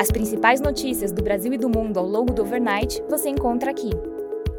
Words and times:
As 0.00 0.10
principais 0.10 0.60
notícias 0.60 1.10
do 1.10 1.22
Brasil 1.22 1.52
e 1.54 1.58
do 1.58 1.68
mundo 1.68 1.98
ao 1.98 2.06
longo 2.06 2.32
do 2.32 2.42
overnight 2.42 3.02
você 3.08 3.30
encontra 3.30 3.70
aqui. 3.70 3.90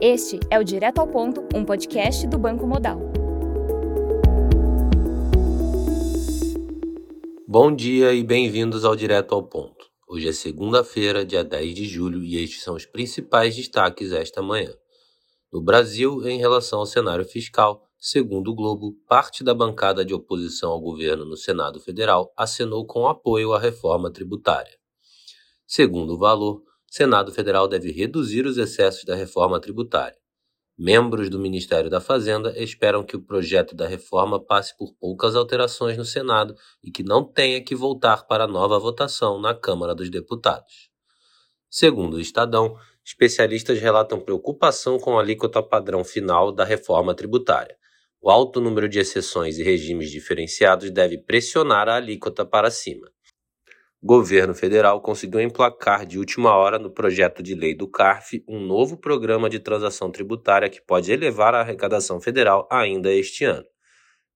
Este 0.02 0.40
é 0.50 0.60
o 0.60 0.64
Direto 0.64 1.00
ao 1.00 1.08
Ponto, 1.08 1.44
um 1.54 1.64
podcast 1.64 2.26
do 2.28 2.38
Banco 2.38 2.66
Modal. 2.66 3.00
Bom 7.48 7.76
dia 7.76 8.14
e 8.14 8.24
bem-vindos 8.24 8.84
ao 8.84 8.96
Direto 8.96 9.36
ao 9.36 9.44
Ponto. 9.44 9.86
Hoje 10.10 10.28
é 10.28 10.32
segunda-feira, 10.32 11.26
dia 11.26 11.44
10 11.44 11.76
de 11.76 11.86
julho, 11.86 12.24
e 12.24 12.44
estes 12.44 12.64
são 12.64 12.76
os 12.76 12.86
principais 12.86 13.56
destaques 13.56 14.12
esta 14.12 14.42
manhã. 14.42 14.74
No 15.54 15.62
Brasil, 15.62 16.28
em 16.28 16.40
relação 16.40 16.80
ao 16.80 16.86
cenário 16.86 17.26
fiscal, 17.26 17.88
Segundo 18.00 18.52
o 18.52 18.56
Globo, 18.56 18.94
parte 19.08 19.44
da 19.44 19.56
bancada 19.56 20.06
de 20.06 20.14
oposição 20.14 20.72
ao 20.72 20.80
governo 20.80 21.26
no 21.26 21.36
Senado 21.36 21.80
Federal 21.80 22.32
acenou 22.38 22.86
com 22.86 23.08
apoio 23.08 23.54
à 23.54 23.60
reforma 23.60 24.12
tributária. 24.12 24.78
Segundo 25.70 26.14
o 26.14 26.18
Valor, 26.18 26.64
Senado 26.90 27.30
Federal 27.30 27.68
deve 27.68 27.92
reduzir 27.92 28.46
os 28.46 28.58
excessos 28.58 29.04
da 29.04 29.16
reforma 29.16 29.60
tributária. 29.60 30.18
Membros 30.80 31.30
do 31.30 31.38
Ministério 31.38 31.90
da 31.90 32.00
Fazenda 32.00 32.54
esperam 32.58 33.04
que 33.04 33.18
o 33.18 33.22
projeto 33.22 33.76
da 33.76 33.86
reforma 33.86 34.40
passe 34.40 34.78
por 34.78 34.94
poucas 34.98 35.36
alterações 35.36 35.98
no 35.98 36.06
Senado 36.06 36.56
e 36.82 36.90
que 36.90 37.04
não 37.04 37.22
tenha 37.22 37.62
que 37.62 37.76
voltar 37.76 38.26
para 38.28 38.48
nova 38.48 38.80
votação 38.80 39.42
na 39.42 39.54
Câmara 39.54 39.94
dos 39.94 40.10
Deputados. 40.10 40.90
Segundo 41.70 42.14
o 42.14 42.22
Estadão, 42.22 42.78
especialistas 43.04 43.78
relatam 43.78 44.22
preocupação 44.22 44.98
com 44.98 45.18
a 45.18 45.22
alíquota 45.22 45.62
padrão 45.62 46.02
final 46.06 46.50
da 46.50 46.64
reforma 46.64 47.14
tributária. 47.14 47.76
O 48.22 48.30
alto 48.30 48.62
número 48.62 48.88
de 48.88 49.00
exceções 49.00 49.58
e 49.58 49.64
regimes 49.64 50.10
diferenciados 50.10 50.92
deve 50.92 51.18
pressionar 51.18 51.90
a 51.90 51.96
alíquota 51.96 52.46
para 52.46 52.72
cima. 52.72 53.12
Governo 54.04 54.54
federal 54.54 55.02
conseguiu 55.02 55.42
emplacar 55.42 56.06
de 56.06 56.20
última 56.20 56.56
hora 56.56 56.78
no 56.78 56.92
projeto 56.92 57.42
de 57.42 57.56
lei 57.56 57.74
do 57.74 57.90
CARF 57.90 58.44
um 58.48 58.60
novo 58.60 58.96
programa 58.96 59.50
de 59.50 59.60
transação 59.60 60.12
tributária 60.12 60.70
que 60.70 60.80
pode 60.80 61.12
elevar 61.12 61.56
a 61.56 61.62
arrecadação 61.62 62.22
federal 62.22 62.68
ainda 62.72 63.12
este 63.12 63.44
ano. 63.44 63.66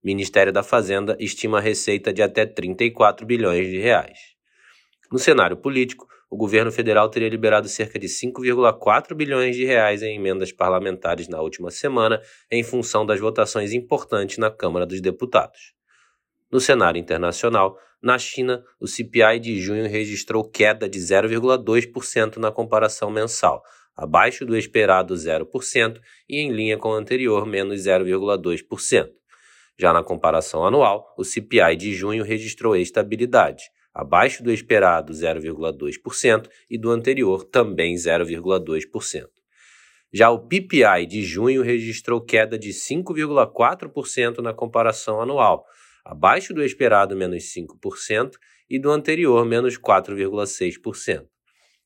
O 0.03 0.07
Ministério 0.07 0.51
da 0.51 0.63
Fazenda 0.63 1.15
estima 1.19 1.59
a 1.59 1.61
receita 1.61 2.11
de 2.11 2.23
até 2.23 2.43
34 2.43 3.23
bilhões 3.23 3.69
de 3.69 3.77
reais. 3.77 4.17
No 5.11 5.19
cenário 5.19 5.55
político, 5.55 6.07
o 6.27 6.35
governo 6.35 6.71
federal 6.71 7.07
teria 7.07 7.29
liberado 7.29 7.69
cerca 7.69 7.99
de 7.99 8.07
5,4 8.07 9.13
bilhões 9.13 9.55
de 9.55 9.63
reais 9.63 10.01
em 10.01 10.15
emendas 10.15 10.51
parlamentares 10.51 11.27
na 11.27 11.39
última 11.39 11.69
semana, 11.69 12.19
em 12.49 12.63
função 12.63 13.05
das 13.05 13.19
votações 13.19 13.73
importantes 13.73 14.39
na 14.39 14.49
Câmara 14.49 14.87
dos 14.87 15.01
Deputados. 15.01 15.79
No 16.51 16.59
cenário 16.59 16.99
internacional, 16.99 17.77
na 18.01 18.17
China, 18.17 18.63
o 18.79 18.87
CPI 18.87 19.39
de 19.39 19.59
junho 19.59 19.87
registrou 19.87 20.43
queda 20.43 20.89
de 20.89 20.99
0,2% 20.99 22.37
na 22.37 22.51
comparação 22.51 23.09
mensal, 23.09 23.61
abaixo 23.95 24.45
do 24.45 24.57
esperado 24.57 25.13
0% 25.13 25.99
e 26.27 26.39
em 26.39 26.51
linha 26.51 26.77
com 26.77 26.89
o 26.89 26.93
anterior, 26.93 27.45
menos 27.45 27.81
0,2%. 27.81 29.07
Já 29.79 29.93
na 29.93 30.03
comparação 30.03 30.65
anual, 30.65 31.13
o 31.17 31.23
CPI 31.23 31.75
de 31.77 31.93
junho 31.93 32.23
registrou 32.23 32.75
estabilidade, 32.75 33.63
abaixo 33.93 34.43
do 34.43 34.51
esperado 34.51 35.13
0,2% 35.13 36.49
e 36.69 36.77
do 36.77 36.89
anterior 36.89 37.43
também 37.45 37.95
0,2%. 37.95 39.27
Já 40.13 40.29
o 40.29 40.39
PPI 40.39 41.05
de 41.07 41.23
junho 41.23 41.61
registrou 41.61 42.19
queda 42.19 42.59
de 42.59 42.71
5,4% 42.71 44.39
na 44.39 44.53
comparação 44.53 45.21
anual, 45.21 45.65
abaixo 46.05 46.53
do 46.53 46.63
esperado 46.63 47.15
menos 47.15 47.43
5% 47.53 48.31
e 48.69 48.79
do 48.79 48.91
anterior 48.91 49.45
menos 49.45 49.77
4,6%. 49.77 51.25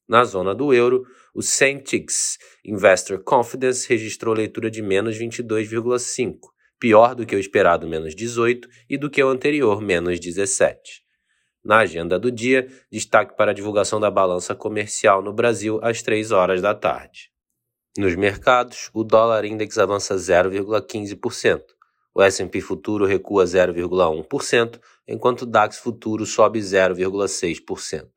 Na 0.08 0.24
zona 0.24 0.54
do 0.54 0.74
euro, 0.74 1.04
o 1.34 1.42
Centix 1.42 2.38
Investor 2.64 3.24
Confidence 3.24 3.90
registrou 3.90 4.36
leitura 4.36 4.70
de 4.70 4.82
menos 4.82 5.18
22,5%, 5.18 6.38
pior 6.80 7.16
do 7.16 7.26
que 7.26 7.36
o 7.36 7.40
esperado 7.40 7.88
menos 7.88 8.16
18% 8.16 8.68
e 8.88 8.98
do 8.98 9.10
que 9.10 9.24
o 9.24 9.30
anterior 9.30 9.82
menos 9.82 10.20
17%. 10.20 10.76
Na 11.64 11.80
agenda 11.80 12.20
do 12.20 12.32
dia, 12.32 12.68
destaque 12.92 13.36
para 13.36 13.50
a 13.50 13.54
divulgação 13.54 14.00
da 14.00 14.12
balança 14.12 14.54
comercial 14.54 15.24
no 15.24 15.34
Brasil 15.34 15.80
às 15.82 16.04
3 16.04 16.32
horas 16.32 16.62
da 16.62 16.76
tarde. 16.76 17.32
Nos 17.98 18.16
mercados, 18.16 18.92
o 18.94 19.04
dólar 19.04 19.46
index 19.46 19.80
avança 19.80 20.16
0,15%, 20.16 21.62
o 22.16 22.24
S&P 22.24 22.62
futuro 22.62 23.06
recua 23.06 23.44
0,1%, 23.44 24.80
enquanto 25.06 25.42
o 25.42 25.46
DAX 25.46 25.78
futuro 25.78 26.26
sobe 26.26 26.60
0,6%. 26.60 28.08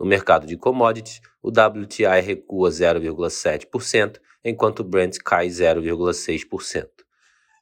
No 0.00 0.06
mercado 0.06 0.46
de 0.46 0.56
commodities, 0.56 1.20
o 1.42 1.50
WTI 1.50 2.22
recua 2.24 2.70
0,7%, 2.70 4.18
enquanto 4.42 4.80
o 4.80 4.84
Brent 4.84 5.18
cai 5.22 5.48
0,6%. 5.48 6.86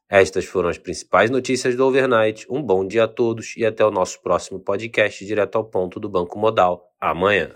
Estas 0.08 0.44
foram 0.44 0.68
as 0.68 0.78
principais 0.78 1.30
notícias 1.30 1.74
do 1.74 1.84
overnight. 1.84 2.46
Um 2.48 2.62
bom 2.62 2.86
dia 2.86 3.04
a 3.04 3.08
todos 3.08 3.56
e 3.56 3.66
até 3.66 3.84
o 3.84 3.90
nosso 3.90 4.22
próximo 4.22 4.60
podcast 4.60 5.26
direto 5.26 5.56
ao 5.56 5.64
ponto 5.64 5.98
do 5.98 6.08
Banco 6.08 6.38
Modal 6.38 6.80
amanhã. 7.00 7.50